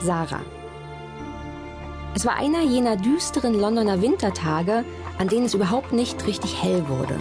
Sarah. 0.00 0.40
Es 2.14 2.26
war 2.26 2.36
einer 2.36 2.62
jener 2.62 2.96
düsteren 2.96 3.58
Londoner 3.58 4.02
Wintertage, 4.02 4.84
an 5.18 5.28
denen 5.28 5.46
es 5.46 5.54
überhaupt 5.54 5.92
nicht 5.92 6.26
richtig 6.26 6.62
hell 6.62 6.88
wurde. 6.88 7.18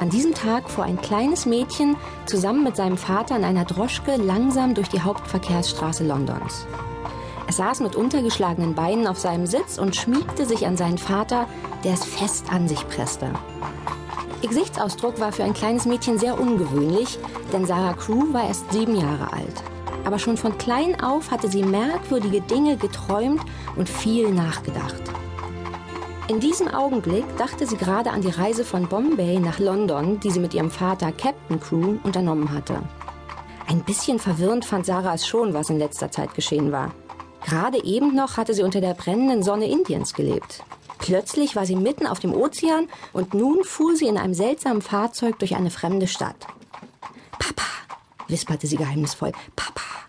An 0.00 0.08
diesem 0.08 0.34
Tag 0.34 0.70
fuhr 0.70 0.84
ein 0.84 1.00
kleines 1.00 1.44
Mädchen 1.44 1.94
zusammen 2.24 2.64
mit 2.64 2.74
seinem 2.74 2.96
Vater 2.96 3.36
in 3.36 3.44
einer 3.44 3.66
Droschke 3.66 4.16
langsam 4.16 4.74
durch 4.74 4.88
die 4.88 5.02
Hauptverkehrsstraße 5.02 6.06
Londons. 6.06 6.66
Es 7.46 7.56
saß 7.56 7.80
mit 7.80 7.96
untergeschlagenen 7.96 8.74
Beinen 8.74 9.06
auf 9.06 9.18
seinem 9.18 9.46
Sitz 9.46 9.76
und 9.76 9.96
schmiegte 9.96 10.46
sich 10.46 10.66
an 10.66 10.76
seinen 10.76 10.98
Vater, 10.98 11.46
der 11.84 11.94
es 11.94 12.04
fest 12.04 12.46
an 12.50 12.66
sich 12.66 12.88
presste. 12.88 13.30
Ihr 14.40 14.48
Gesichtsausdruck 14.48 15.20
war 15.20 15.32
für 15.32 15.44
ein 15.44 15.52
kleines 15.52 15.84
Mädchen 15.84 16.18
sehr 16.18 16.40
ungewöhnlich, 16.40 17.18
denn 17.52 17.66
Sarah 17.66 17.92
Crew 17.92 18.32
war 18.32 18.46
erst 18.46 18.72
sieben 18.72 18.96
Jahre 18.96 19.32
alt. 19.32 19.62
Aber 20.10 20.18
schon 20.18 20.36
von 20.36 20.58
klein 20.58 21.00
auf 21.00 21.30
hatte 21.30 21.48
sie 21.48 21.62
merkwürdige 21.62 22.40
Dinge 22.40 22.76
geträumt 22.76 23.42
und 23.76 23.88
viel 23.88 24.30
nachgedacht. 24.30 25.00
In 26.26 26.40
diesem 26.40 26.66
Augenblick 26.66 27.24
dachte 27.36 27.64
sie 27.64 27.76
gerade 27.76 28.10
an 28.10 28.20
die 28.20 28.30
Reise 28.30 28.64
von 28.64 28.88
Bombay 28.88 29.38
nach 29.38 29.60
London, 29.60 30.18
die 30.18 30.32
sie 30.32 30.40
mit 30.40 30.52
ihrem 30.52 30.72
Vater 30.72 31.12
Captain 31.12 31.60
Crew 31.60 31.98
unternommen 32.02 32.50
hatte. 32.52 32.82
Ein 33.68 33.84
bisschen 33.84 34.18
verwirrend 34.18 34.64
fand 34.64 34.84
Sarah 34.84 35.14
es 35.14 35.28
schon, 35.28 35.54
was 35.54 35.70
in 35.70 35.78
letzter 35.78 36.10
Zeit 36.10 36.34
geschehen 36.34 36.72
war. 36.72 36.90
Gerade 37.46 37.80
eben 37.84 38.12
noch 38.12 38.36
hatte 38.36 38.52
sie 38.52 38.64
unter 38.64 38.80
der 38.80 38.94
brennenden 38.94 39.44
Sonne 39.44 39.70
Indiens 39.70 40.12
gelebt. 40.12 40.64
Plötzlich 40.98 41.54
war 41.54 41.66
sie 41.66 41.76
mitten 41.76 42.08
auf 42.08 42.18
dem 42.18 42.34
Ozean 42.34 42.88
und 43.12 43.32
nun 43.32 43.62
fuhr 43.62 43.94
sie 43.94 44.08
in 44.08 44.18
einem 44.18 44.34
seltsamen 44.34 44.82
Fahrzeug 44.82 45.38
durch 45.38 45.54
eine 45.54 45.70
fremde 45.70 46.08
Stadt. 46.08 46.48
Papa, 47.38 47.62
wisperte 48.26 48.66
sie 48.66 48.76
geheimnisvoll. 48.76 49.30
Papa. 49.54 49.99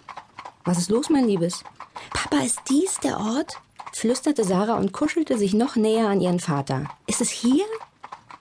Was 0.64 0.78
ist 0.78 0.90
los, 0.90 1.10
mein 1.10 1.26
Liebes? 1.28 1.64
Papa, 2.14 2.44
ist 2.44 2.62
dies 2.70 3.00
der 3.00 3.20
Ort? 3.20 3.58
flüsterte 3.94 4.44
Sarah 4.44 4.78
und 4.78 4.94
kuschelte 4.94 5.38
sich 5.38 5.54
noch 5.54 5.76
näher 5.76 6.08
an 6.08 6.22
ihren 6.22 6.40
Vater. 6.40 6.86
Ist 7.08 7.22
es 7.22 7.30
hier? 7.30 7.66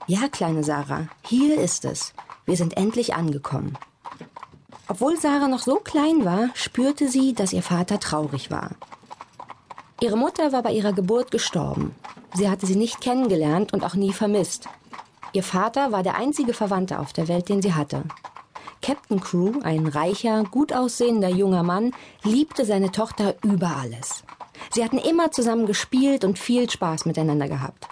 Ja, 0.06 0.28
kleine 0.28 0.64
Sarah, 0.64 1.08
hier 1.22 1.60
ist 1.60 1.84
es. 1.84 2.14
Wir 2.46 2.56
sind 2.56 2.76
endlich 2.76 3.14
angekommen. 3.14 3.76
Obwohl 4.88 5.16
Sarah 5.18 5.48
noch 5.48 5.60
so 5.60 5.76
klein 5.76 6.24
war, 6.24 6.50
spürte 6.54 7.08
sie, 7.08 7.32
dass 7.32 7.52
ihr 7.52 7.62
Vater 7.62 8.00
traurig 8.00 8.50
war. 8.50 8.70
Ihre 10.00 10.16
Mutter 10.16 10.52
war 10.52 10.62
bei 10.62 10.72
ihrer 10.72 10.92
Geburt 10.92 11.30
gestorben. 11.30 11.94
Sie 12.34 12.48
hatte 12.48 12.66
sie 12.66 12.76
nicht 12.76 13.00
kennengelernt 13.00 13.72
und 13.72 13.84
auch 13.84 13.94
nie 13.94 14.12
vermisst. 14.12 14.68
Ihr 15.32 15.44
Vater 15.44 15.92
war 15.92 16.02
der 16.02 16.16
einzige 16.16 16.54
Verwandte 16.54 16.98
auf 16.98 17.12
der 17.12 17.28
Welt, 17.28 17.48
den 17.48 17.62
sie 17.62 17.74
hatte. 17.74 18.04
Captain 18.82 19.20
Crew, 19.20 19.60
ein 19.62 19.86
reicher, 19.86 20.44
gut 20.44 20.72
aussehender 20.72 21.28
junger 21.28 21.62
Mann, 21.62 21.92
liebte 22.22 22.64
seine 22.64 22.90
Tochter 22.90 23.34
über 23.44 23.76
alles. 23.76 24.24
Sie 24.72 24.84
hatten 24.84 24.98
immer 24.98 25.30
zusammen 25.32 25.66
gespielt 25.66 26.24
und 26.24 26.38
viel 26.38 26.68
Spaß 26.68 27.04
miteinander 27.04 27.48
gehabt. 27.48 27.86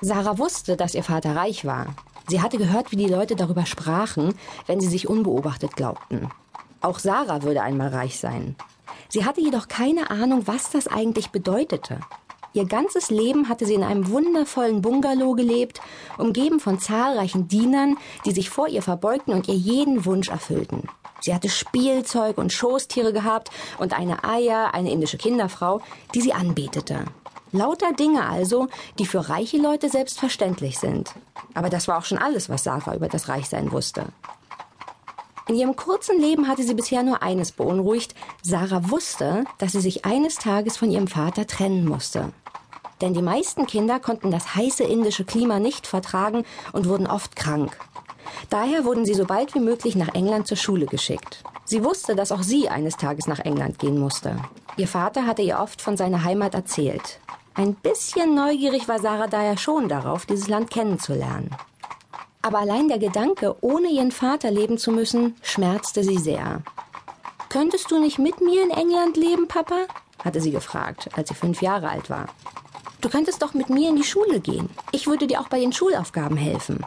Sarah 0.00 0.38
wusste, 0.38 0.76
dass 0.76 0.94
ihr 0.94 1.02
Vater 1.02 1.34
reich 1.34 1.64
war. 1.64 1.94
Sie 2.28 2.40
hatte 2.40 2.58
gehört, 2.58 2.90
wie 2.92 2.96
die 2.96 3.08
Leute 3.08 3.36
darüber 3.36 3.66
sprachen, 3.66 4.34
wenn 4.66 4.80
sie 4.80 4.88
sich 4.88 5.08
unbeobachtet 5.08 5.76
glaubten. 5.76 6.30
Auch 6.80 6.98
Sarah 6.98 7.42
würde 7.42 7.62
einmal 7.62 7.88
reich 7.88 8.18
sein. 8.18 8.56
Sie 9.08 9.24
hatte 9.24 9.40
jedoch 9.40 9.68
keine 9.68 10.10
Ahnung, 10.10 10.46
was 10.46 10.70
das 10.70 10.86
eigentlich 10.86 11.30
bedeutete. 11.30 12.00
Ihr 12.54 12.66
ganzes 12.66 13.10
Leben 13.10 13.48
hatte 13.48 13.66
sie 13.66 13.74
in 13.74 13.82
einem 13.82 14.08
wundervollen 14.10 14.80
Bungalow 14.80 15.34
gelebt, 15.34 15.80
umgeben 16.18 16.60
von 16.60 16.78
zahlreichen 16.78 17.48
Dienern, 17.48 17.96
die 18.24 18.30
sich 18.30 18.48
vor 18.48 18.68
ihr 18.68 18.80
verbeugten 18.80 19.34
und 19.34 19.48
ihr 19.48 19.56
jeden 19.56 20.04
Wunsch 20.04 20.28
erfüllten. 20.28 20.88
Sie 21.20 21.34
hatte 21.34 21.48
Spielzeug 21.48 22.38
und 22.38 22.52
Schoßtiere 22.52 23.12
gehabt 23.12 23.50
und 23.78 23.92
eine 23.92 24.22
Eier, 24.22 24.72
eine 24.72 24.92
indische 24.92 25.18
Kinderfrau, 25.18 25.80
die 26.14 26.20
sie 26.20 26.32
anbetete. 26.32 27.06
Lauter 27.50 27.92
Dinge 27.92 28.28
also, 28.28 28.68
die 29.00 29.06
für 29.06 29.28
reiche 29.28 29.56
Leute 29.56 29.88
selbstverständlich 29.88 30.78
sind. 30.78 31.12
Aber 31.54 31.70
das 31.70 31.88
war 31.88 31.98
auch 31.98 32.04
schon 32.04 32.18
alles, 32.18 32.48
was 32.48 32.62
Sarah 32.62 32.94
über 32.94 33.08
das 33.08 33.28
Reichsein 33.28 33.72
wusste. 33.72 34.06
In 35.48 35.56
ihrem 35.56 35.74
kurzen 35.74 36.20
Leben 36.20 36.46
hatte 36.46 36.62
sie 36.62 36.74
bisher 36.74 37.02
nur 37.02 37.22
eines 37.22 37.50
beunruhigt. 37.50 38.14
Sarah 38.42 38.90
wusste, 38.90 39.44
dass 39.58 39.72
sie 39.72 39.80
sich 39.80 40.04
eines 40.04 40.36
Tages 40.36 40.76
von 40.76 40.90
ihrem 40.90 41.08
Vater 41.08 41.48
trennen 41.48 41.84
musste. 41.84 42.32
Denn 43.00 43.14
die 43.14 43.22
meisten 43.22 43.66
Kinder 43.66 44.00
konnten 44.00 44.30
das 44.30 44.54
heiße 44.54 44.84
indische 44.84 45.24
Klima 45.24 45.58
nicht 45.58 45.86
vertragen 45.86 46.44
und 46.72 46.88
wurden 46.88 47.06
oft 47.06 47.36
krank. 47.36 47.76
Daher 48.50 48.84
wurden 48.84 49.04
sie 49.04 49.14
so 49.14 49.24
bald 49.24 49.54
wie 49.54 49.60
möglich 49.60 49.96
nach 49.96 50.14
England 50.14 50.46
zur 50.46 50.56
Schule 50.56 50.86
geschickt. 50.86 51.42
Sie 51.64 51.82
wusste, 51.82 52.14
dass 52.14 52.32
auch 52.32 52.42
sie 52.42 52.68
eines 52.68 52.96
Tages 52.96 53.26
nach 53.26 53.40
England 53.40 53.78
gehen 53.78 53.98
musste. 53.98 54.36
Ihr 54.76 54.88
Vater 54.88 55.26
hatte 55.26 55.42
ihr 55.42 55.58
oft 55.58 55.80
von 55.80 55.96
seiner 55.96 56.24
Heimat 56.24 56.54
erzählt. 56.54 57.20
Ein 57.54 57.74
bisschen 57.74 58.34
neugierig 58.34 58.88
war 58.88 58.98
Sarah 58.98 59.28
daher 59.28 59.56
schon 59.56 59.88
darauf, 59.88 60.26
dieses 60.26 60.48
Land 60.48 60.70
kennenzulernen. 60.70 61.50
Aber 62.42 62.58
allein 62.58 62.88
der 62.88 62.98
Gedanke, 62.98 63.56
ohne 63.62 63.88
ihren 63.88 64.12
Vater 64.12 64.50
leben 64.50 64.76
zu 64.76 64.90
müssen, 64.90 65.36
schmerzte 65.40 66.04
sie 66.04 66.18
sehr. 66.18 66.62
Könntest 67.48 67.90
du 67.90 67.98
nicht 67.98 68.18
mit 68.18 68.40
mir 68.40 68.62
in 68.62 68.70
England 68.70 69.16
leben, 69.16 69.48
Papa? 69.48 69.86
hatte 70.22 70.40
sie 70.40 70.50
gefragt, 70.50 71.08
als 71.14 71.28
sie 71.28 71.34
fünf 71.34 71.62
Jahre 71.62 71.88
alt 71.88 72.10
war. 72.10 72.26
Du 73.04 73.10
könntest 73.10 73.42
doch 73.42 73.52
mit 73.52 73.68
mir 73.68 73.90
in 73.90 73.96
die 73.96 74.02
Schule 74.02 74.40
gehen. 74.40 74.70
Ich 74.90 75.06
würde 75.06 75.26
dir 75.26 75.38
auch 75.38 75.48
bei 75.48 75.60
den 75.60 75.74
Schulaufgaben 75.74 76.38
helfen. 76.38 76.86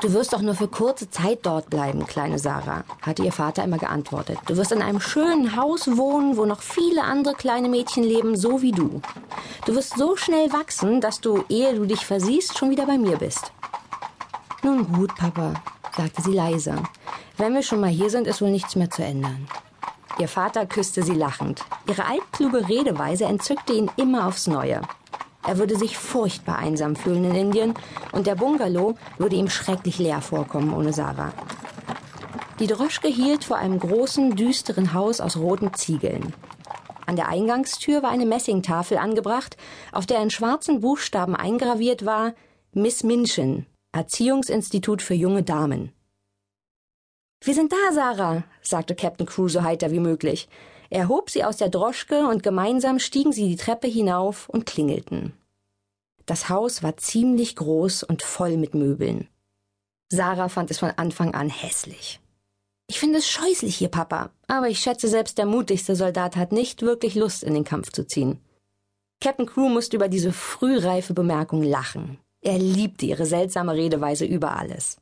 Du 0.00 0.12
wirst 0.12 0.32
doch 0.32 0.40
nur 0.40 0.54
für 0.54 0.68
kurze 0.68 1.10
Zeit 1.10 1.40
dort 1.42 1.70
bleiben, 1.70 2.06
kleine 2.06 2.38
Sarah, 2.38 2.84
hatte 3.02 3.24
ihr 3.24 3.32
Vater 3.32 3.64
immer 3.64 3.78
geantwortet. 3.78 4.38
Du 4.46 4.56
wirst 4.56 4.70
in 4.70 4.80
einem 4.80 5.00
schönen 5.00 5.56
Haus 5.56 5.96
wohnen, 5.96 6.36
wo 6.36 6.44
noch 6.44 6.62
viele 6.62 7.02
andere 7.02 7.34
kleine 7.34 7.68
Mädchen 7.68 8.04
leben, 8.04 8.36
so 8.36 8.62
wie 8.62 8.70
du. 8.70 9.02
Du 9.66 9.74
wirst 9.74 9.98
so 9.98 10.14
schnell 10.14 10.52
wachsen, 10.52 11.00
dass 11.00 11.20
du, 11.20 11.42
ehe 11.48 11.74
du 11.74 11.84
dich 11.84 12.06
versiehst, 12.06 12.56
schon 12.56 12.70
wieder 12.70 12.86
bei 12.86 12.96
mir 12.96 13.16
bist. 13.16 13.50
Nun 14.62 14.86
gut, 14.92 15.16
Papa, 15.16 15.54
sagte 15.96 16.22
sie 16.22 16.32
leise. 16.32 16.76
Wenn 17.38 17.54
wir 17.54 17.64
schon 17.64 17.80
mal 17.80 17.90
hier 17.90 18.08
sind, 18.08 18.28
ist 18.28 18.40
wohl 18.40 18.50
nichts 18.50 18.76
mehr 18.76 18.88
zu 18.88 19.02
ändern. 19.02 19.48
Ihr 20.18 20.28
Vater 20.28 20.66
küsste 20.66 21.02
sie 21.02 21.14
lachend. 21.14 21.64
Ihre 21.88 22.06
altkluge 22.06 22.68
Redeweise 22.68 23.24
entzückte 23.24 23.72
ihn 23.72 23.90
immer 23.96 24.26
aufs 24.26 24.46
Neue. 24.46 24.82
Er 25.46 25.58
würde 25.58 25.76
sich 25.76 25.98
furchtbar 25.98 26.58
einsam 26.58 26.94
fühlen 26.94 27.24
in 27.24 27.34
Indien 27.34 27.74
und 28.12 28.26
der 28.26 28.36
Bungalow 28.36 28.94
würde 29.18 29.36
ihm 29.36 29.48
schrecklich 29.48 29.98
leer 29.98 30.20
vorkommen 30.20 30.72
ohne 30.72 30.92
Sarah. 30.92 31.32
Die 32.60 32.66
Droschke 32.66 33.08
hielt 33.08 33.42
vor 33.42 33.56
einem 33.56 33.80
großen, 33.80 34.36
düsteren 34.36 34.92
Haus 34.92 35.20
aus 35.20 35.36
roten 35.36 35.74
Ziegeln. 35.74 36.32
An 37.06 37.16
der 37.16 37.28
Eingangstür 37.28 38.02
war 38.02 38.10
eine 38.10 38.26
Messingtafel 38.26 38.98
angebracht, 38.98 39.56
auf 39.90 40.06
der 40.06 40.22
in 40.22 40.30
schwarzen 40.30 40.80
Buchstaben 40.80 41.34
eingraviert 41.34 42.06
war 42.06 42.34
Miss 42.72 43.02
Minchin, 43.02 43.66
Erziehungsinstitut 43.92 45.02
für 45.02 45.14
junge 45.14 45.42
Damen. 45.42 45.92
Wir 47.44 47.54
sind 47.54 47.72
da, 47.72 47.92
Sarah, 47.92 48.44
sagte 48.60 48.94
Captain 48.94 49.26
Crew 49.26 49.48
so 49.48 49.64
heiter 49.64 49.90
wie 49.90 49.98
möglich. 49.98 50.48
Er 50.90 51.08
hob 51.08 51.28
sie 51.28 51.42
aus 51.42 51.56
der 51.56 51.70
Droschke 51.70 52.28
und 52.28 52.44
gemeinsam 52.44 53.00
stiegen 53.00 53.32
sie 53.32 53.48
die 53.48 53.56
Treppe 53.56 53.88
hinauf 53.88 54.48
und 54.48 54.64
klingelten. 54.64 55.32
Das 56.24 56.48
Haus 56.48 56.84
war 56.84 56.96
ziemlich 56.98 57.56
groß 57.56 58.04
und 58.04 58.22
voll 58.22 58.56
mit 58.56 58.74
Möbeln. 58.74 59.26
Sarah 60.08 60.48
fand 60.48 60.70
es 60.70 60.78
von 60.78 60.90
Anfang 60.90 61.34
an 61.34 61.48
hässlich. 61.48 62.20
Ich 62.86 63.00
finde 63.00 63.18
es 63.18 63.28
scheußlich 63.28 63.74
hier, 63.74 63.88
Papa, 63.88 64.30
aber 64.46 64.68
ich 64.68 64.78
schätze, 64.78 65.08
selbst 65.08 65.38
der 65.38 65.46
mutigste 65.46 65.96
Soldat 65.96 66.36
hat 66.36 66.52
nicht 66.52 66.82
wirklich 66.82 67.16
Lust, 67.16 67.42
in 67.42 67.54
den 67.54 67.64
Kampf 67.64 67.90
zu 67.90 68.06
ziehen. 68.06 68.38
Captain 69.20 69.46
Crew 69.46 69.68
musste 69.68 69.96
über 69.96 70.08
diese 70.08 70.32
frühreife 70.32 71.14
Bemerkung 71.14 71.62
lachen. 71.62 72.18
Er 72.40 72.58
liebte 72.58 73.06
ihre 73.06 73.26
seltsame 73.26 73.74
Redeweise 73.74 74.26
über 74.26 74.56
alles. 74.56 74.98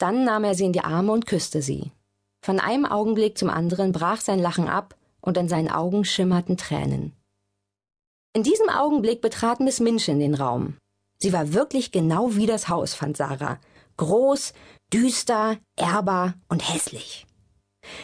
Dann 0.00 0.24
nahm 0.24 0.44
er 0.44 0.54
sie 0.54 0.64
in 0.64 0.72
die 0.72 0.80
Arme 0.80 1.12
und 1.12 1.26
küsste 1.26 1.60
sie. 1.60 1.92
Von 2.40 2.58
einem 2.58 2.86
Augenblick 2.86 3.36
zum 3.36 3.50
anderen 3.50 3.92
brach 3.92 4.22
sein 4.22 4.38
Lachen 4.38 4.66
ab 4.66 4.96
und 5.20 5.36
in 5.36 5.46
seinen 5.46 5.70
Augen 5.70 6.06
schimmerten 6.06 6.56
Tränen. 6.56 7.12
In 8.32 8.42
diesem 8.42 8.70
Augenblick 8.70 9.20
betrat 9.20 9.60
Miss 9.60 9.78
Minchin 9.78 10.18
den 10.18 10.34
Raum. 10.34 10.78
Sie 11.18 11.34
war 11.34 11.52
wirklich 11.52 11.92
genau 11.92 12.34
wie 12.34 12.46
das 12.46 12.70
Haus, 12.70 12.94
fand 12.94 13.18
Sarah. 13.18 13.58
Groß, 13.98 14.54
düster, 14.90 15.58
ehrbar 15.76 16.32
und 16.48 16.72
hässlich. 16.72 17.26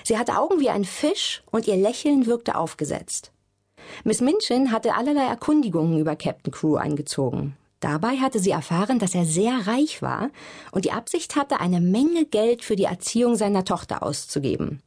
Sie 0.04 0.19
hatte 0.19 0.37
Augen 0.37 0.60
wie 0.60 0.69
ein 0.69 0.84
Fisch 0.84 1.42
und 1.50 1.66
ihr 1.66 1.76
Lächeln 1.76 2.26
wirkte 2.26 2.56
aufgesetzt. 2.56 3.32
Miss 4.04 4.20
Minchin 4.20 4.70
hatte 4.70 4.94
allerlei 4.94 5.25
Erkundigungen 5.25 5.99
über 5.99 6.14
Captain 6.14 6.52
Crew 6.52 6.76
eingezogen. 6.76 7.56
Dabei 7.81 8.17
hatte 8.17 8.38
sie 8.38 8.50
erfahren, 8.50 8.99
dass 8.99 9.14
er 9.14 9.25
sehr 9.25 9.67
reich 9.67 10.00
war 10.02 10.31
und 10.73 10.84
die 10.84 10.93
Absicht 10.93 11.37
hatte, 11.37 11.61
eine 11.61 11.81
Menge 11.81 12.25
Geld 12.25 12.64
für 12.64 12.76
die 12.76 12.84
Erziehung 12.84 13.37
seiner 13.37 13.64
Tochter 13.64 14.02
auszugeben. 14.02 14.82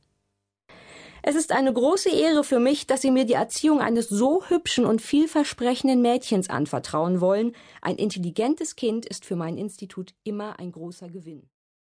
Es 1.22 1.36
ist 1.36 1.52
eine 1.52 1.74
große 1.74 2.10
Ehre 2.10 2.44
für 2.44 2.60
mich, 2.60 2.88
dass 2.88 3.02
Sie 3.02 3.12
mir 3.12 3.26
die 3.26 3.34
Erziehung 3.34 3.82
eines 3.82 4.08
so 4.08 4.44
hübschen 4.48 4.86
und 4.86 5.02
vielversprechenden 5.02 6.02
Mädchens 6.02 6.50
anvertrauen 6.50 7.20
wollen. 7.20 7.54
Ein 7.82 7.98
intelligentes 7.98 8.76
Kind 8.76 9.06
ist 9.06 9.26
für 9.26 9.36
mein 9.36 9.58
Institut 9.58 10.14
immer 10.24 10.60
ein 10.60 10.72
großer 10.72 11.10
Gewinn. 11.10 11.50